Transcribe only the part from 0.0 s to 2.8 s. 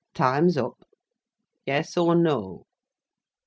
Time's up! Yes or no?"